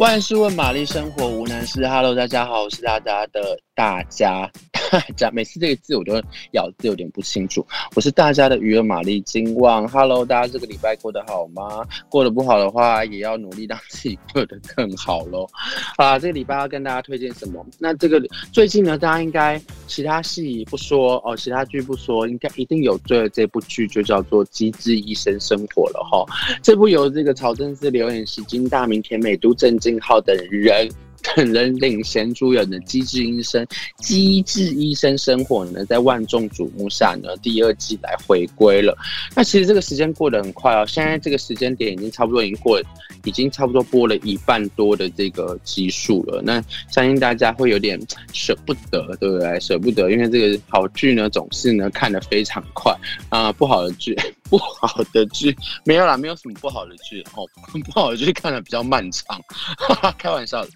[0.00, 1.86] 万事问玛丽，生活无难事。
[1.86, 4.50] Hello，大家好，我是大家的大家
[5.32, 6.14] 每次这个字我都
[6.52, 7.66] 咬字有点不清楚。
[7.94, 9.86] 我是大家的鱼儿玛丽金旺。
[9.88, 11.86] Hello，大家这个礼拜过得好吗？
[12.08, 15.46] 过得不好的话，也要努力让自己过得更好喽。
[15.96, 17.64] 啊，这个礼拜要跟大家推荐什么？
[17.78, 18.20] 那这个
[18.52, 26.24] 最近呢，大家应该其他戏不说哦，其他剧不说，应该一定有追的这部剧就叫做《机智医生生活》了哈。
[26.62, 30.88] 这部由这个曹政奭、刘演锡、金大明、田美都、郑敬浩等人
[31.22, 33.64] 等人领衔主演的《机智医生》
[33.98, 38.96] 《机智医生生活》呢，在万众瞩目下呢，第二季来回归了。
[39.34, 42.80] 那其实这个时间过得很快哦，现在这个时间点已经差不多已经过，
[43.24, 46.42] 已经差不多播了一半多的这个集数了。
[46.42, 48.00] 那相信大家会有点
[48.32, 49.60] 舍不得，对不对？
[49.60, 52.94] 舍不得，因为这个好剧呢，总是呢看得非常快
[53.28, 54.16] 啊、不好的剧。
[54.50, 57.46] 不好的剧没有啦，没有什么不好的剧哦。
[57.86, 59.40] 不好的剧看的比较漫长，
[59.78, 60.70] 哈哈，开玩笑的。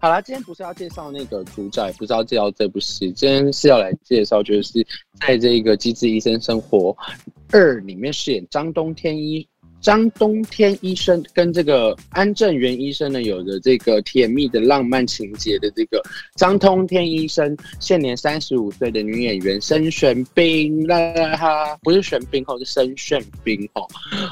[0.00, 4.86] 好啦，今天不是要介绍那个主宰，不是要介绍这部戏，今天是要来介绍，就是
[5.20, 6.96] 在这个《机智医生生活
[7.50, 9.46] 二》里面饰演张冬天一。
[9.80, 16.02] 张冬天医生跟这个安正元医生呢，有着这个甜蜜的浪漫情节的这个
[16.36, 23.86] 张冬天医生，现年三十五岁的女演员申玄彬啦啦哈，不是玄彬哦，是申玄彬哦。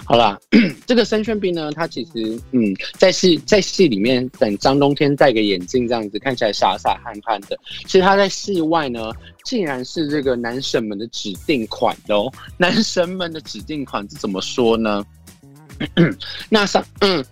[0.04, 0.38] 好啦，
[0.86, 7.58] 这个申玄彬呢，他其实嗯，在戏在戏里面等张冬天戴个眼镜这样子，看起来傻傻憨憨的。
[7.86, 9.12] 其实他在戏外呢，
[9.44, 12.30] 竟然是这个男神们的指定款哦。
[12.58, 15.04] 男神们的指定款是怎么说呢？
[16.48, 17.24] 那上嗯，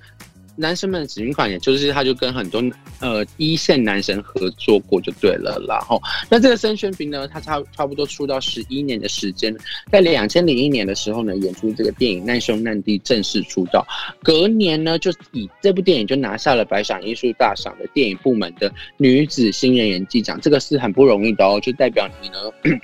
[0.56, 2.62] 男生们的指名款，也就是他就跟很多
[3.00, 5.62] 呃一线男神合作过就对了。
[5.68, 9.54] 然后，那这个申玄彬呢，他差差不多出道十一年的时间，
[9.92, 13.86] 在两千零一年的时候呢，演出这个电影《难兄难弟》正式出道。
[14.22, 22.38] 隔年呢，就以这部电影就拿下了百想艺术大赏的电影部门的女子新人演技奖，这个是很不容易的哦，就代表你呢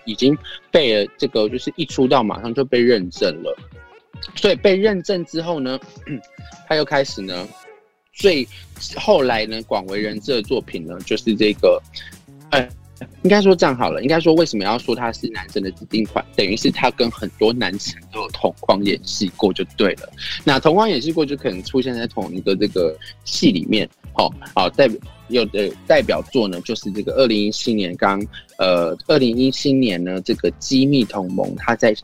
[0.04, 0.36] 已经
[0.70, 3.56] 被了这个就是一出道马上就被认证了。
[4.34, 5.78] 所以被认证之后呢，
[6.68, 7.46] 他又开始呢，
[8.12, 8.46] 最
[8.96, 11.80] 后来呢广为人知的作品呢，就是这个，
[12.50, 12.68] 呃，
[13.22, 20.08] 应该说这样好了，应该说为什么要说他是男生的指定款，等于是他跟很多男生都有同框演戏过就对了。
[20.44, 28.24] 那同框演戏过就可能出现在同一个这个戏里面，好，好代表有的代表作呢，就是这个二零一七年刚，
[28.58, 31.94] 呃，二零一七年呢这个机密同盟，他在。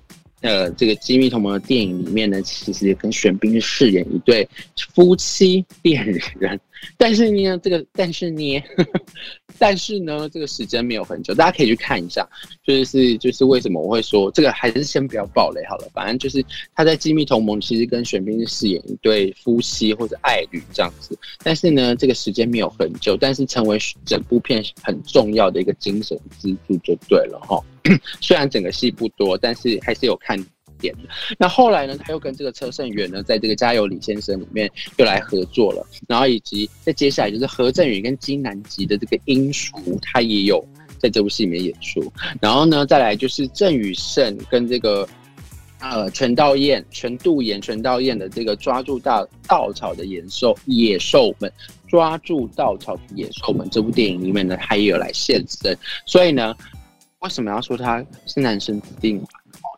[0.41, 4.49] 呃，这个《机密同盟》的电影里面呢，其实也跟玄彬饰演一对
[4.95, 6.05] 夫妻恋
[6.39, 6.61] 人，
[6.97, 8.63] 但是呢，这个但是呢，
[9.59, 12.29] 但是呢，这个时间没有很久，大家可以去看一下，
[12.65, 15.89] 就是就是为什么我会说这个，还是先不要爆雷好了。
[15.93, 16.45] 反正就是
[16.75, 27.61] 他在《机密同盟》其实跟玄彬饰演一对夫妻或者爱侣这样子，但是呢，这个时间没有很久，但是成为整部片很重要的一个精神支柱就对了哈。
[28.21, 30.39] 虽然整个戏不多，但是还是有看
[30.81, 30.95] 点。
[31.39, 35.87] 那后来呢，他又跟这个车胜元呢，在这个《加油李先生》里面又来合作了。
[36.07, 40.67] 然后以及在接下来就是何振宇跟金南吉的这个英叔，他也有
[40.99, 42.13] 在这部戏里面演出。
[42.41, 45.09] 然后呢，再来就是郑宇盛跟这个
[45.81, 51.53] 呃全道嬿、全度妍、全道嬿的这个抓住大稻草的野兽野兽们，
[51.87, 55.77] 抓住稻草的野兽们这部电影里面呢，他也有来现身。
[56.07, 56.55] 所以呢。
[57.21, 59.21] 为什么要说他是男生指定？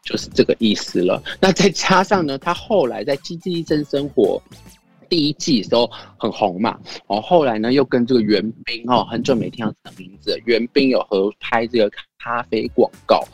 [0.04, 1.22] 就是这个意思了。
[1.40, 4.40] 那再加上呢，他后来在《机智医生生活》
[5.08, 6.78] 第一季的时候很红嘛，
[7.08, 13.24] 哦，后来呢又跟这个袁冰哦，很久没听到这个名字，袁冰有合拍这个咖啡广告。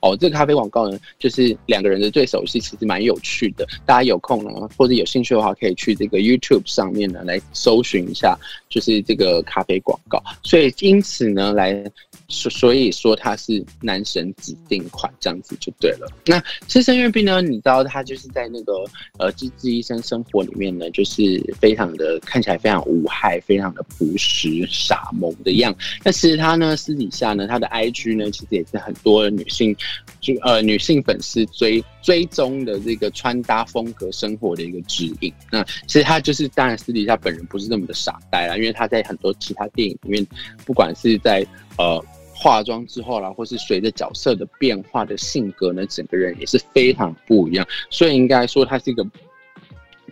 [0.00, 3.66] 哦，这个咖啡广告呢，就是两个人的对手戏，其实蛮有趣的。
[3.84, 8.38] 大家有空呢，或者有兴趣的话，可以去这个 YouTube 上面呢来搜寻一下，
[8.70, 10.22] 就是这个咖啡广告。
[10.42, 11.84] 所以因此呢，来
[12.28, 16.06] 所所以说他是男神指定款，这样子就对了。
[16.26, 18.72] 那其实申玄彬呢，你知道他就是在那个
[19.18, 21.22] 呃《机智医生生活》里面呢，就是
[21.60, 25.74] 非常的看起来非常无害，非常的朴实傻萌的样。
[26.04, 29.76] 那其实他呢私底下呢，他的 IG 呢，其实也是很多女性。
[30.20, 35.32] 就呃，女性粉丝追追踪的这个穿搭风格、生活的一个指引。
[35.52, 40.26] 那其实他就是，当然私底下本人不是那么的傻呆啦，因为他在很多其他电影里面，
[40.64, 41.46] 不管是在
[41.78, 42.04] 呃
[42.36, 47.66] 化妆之后啦，或是随着角色的变化的性格呢，整个人也是非常不一样。
[47.90, 49.06] 所以应该说他是一个。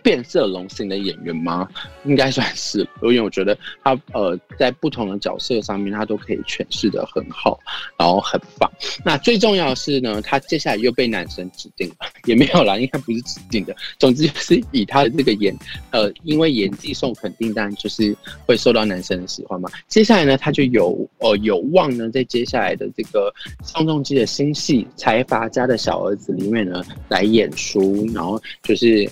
[0.03, 1.67] 变色龙型的演员吗？
[2.03, 7.59] 应该算是，因为我觉得他呃在不同的角色上面，他都可以诠释的很好，
[7.97, 8.71] 然后很棒。
[9.03, 13.75] 那最重要的是呢，他接下来又被男生指定了，也没有啦，应该不是指定的。
[13.97, 15.55] 总之就是以他的这个演，
[15.91, 19.69] 呃，因为演技受肯定，但就是会受到男生的喜欢嘛。
[19.87, 23.33] 接下来呢，他就有呃有望呢，在接下来的这个
[23.63, 29.09] 宋仲基的新戏《财阀家的小儿子》里面呢来演出，然后就是。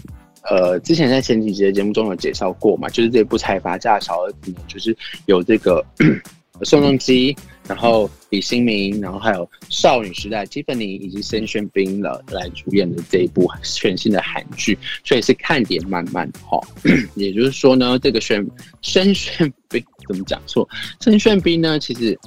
[0.50, 4.94] 呃，之前在前几集的节目中有介绍过嘛，就是这部财阀家的小儿子呢，就是
[5.25, 5.81] 有这个
[6.63, 7.33] 宋仲基，
[7.68, 16.60] 然后李新民，然后还有少女时代 Tiffany 以及申炫斌了来主演的这一部全新的韩剧，所以是看点满满哈。
[17.15, 18.45] 也就是说呢，这个宣
[18.81, 20.68] 申炫斌怎么讲错？
[21.01, 22.19] 申炫斌呢，其实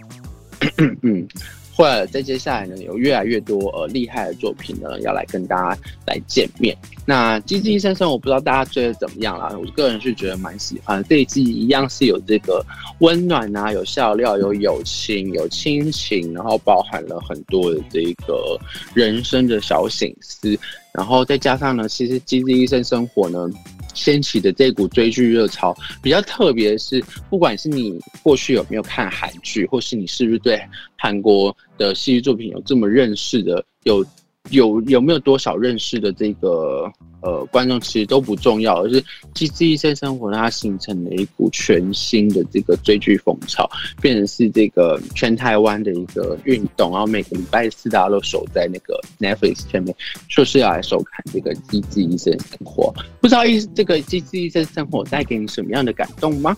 [1.03, 1.27] 嗯。
[1.77, 6.75] 或者在接下来呢，有越来越多呃厉害的作品呢，要来跟大家来见面。
[7.05, 11.05] 那《机智医生生》，我不知道大家追的怎么样啦，我个人是觉得蛮喜欢。
[11.07, 12.65] 这一季一样是有这个
[13.01, 18.59] 温暖啊，有笑料，有友情，有亲情，然后包含了很多的这个
[18.95, 20.59] 人生的小省思。
[20.93, 23.51] 然后再加上呢，其实《机智医生生活》呢。
[23.97, 30.61] 掀起的这股追剧热潮比较特别是，不管是你过去有没有看韩剧，或是你是不是对
[30.97, 34.07] 韩国的戏剧作品有这么认识的，有。
[34.51, 36.91] 有有没有多少认识的这个
[37.21, 39.01] 呃观众，其实都不重要，而是
[39.35, 43.69] 《机智医生生活》它形成了一股全新的这个追剧风潮，
[44.01, 49.95] 变成是这个全台湾的一个运动，然后每个礼拜四大家都守在那个 Netflix 前面，
[50.29, 52.93] 就是要来收看这个《机智医生生活》。
[53.21, 56.57] 不知道意思这个《机智医生生活》带给你什么样的感动吗？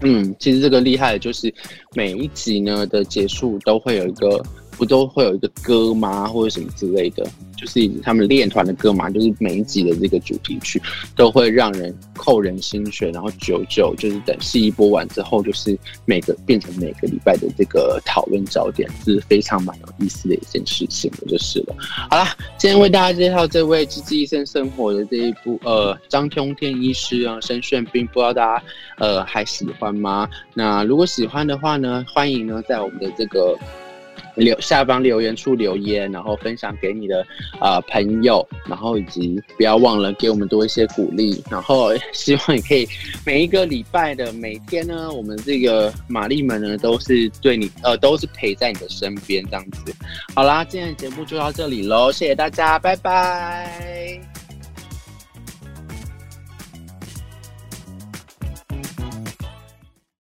[0.00, 1.52] 嗯，其实这个厉害的就是
[1.94, 4.42] 每一集呢的结束都会有一个。
[4.78, 7.26] 不都会有一个歌吗，或者什么之类的，
[7.56, 10.80] 就是他们练团的歌嘛，就是每一集的这个主题曲
[11.16, 21.74] 都会让人扣人心弦，然后久久就是等戏一播完之后，就是每个变成每个礼拜的这个讨论焦点，是非常蛮有意思的一件事情的，就是了。
[22.08, 28.64] 好啦，今天为大家介绍这位《机智医生生活》的这一部，呃，张通天医师啊，申炫斌，不知道大家
[28.98, 30.28] 呃还喜欢吗？
[30.54, 33.58] 那如果喜欢的话呢，欢迎呢在我们的这个。
[34.38, 37.20] 留下方留言处留言，然后分享给你的
[37.60, 42.88] 啊、呃、朋友，然后以及不要忘了给我们多一些鼓励，然后希望你可以
[43.26, 49.92] 每一个礼拜的每天呢，我们这个玛丽们呢都是对你呃都是陪在你的身边这样子。
[50.34, 54.37] 好啦，今天的节目就到这里喽，谢谢大家，拜拜。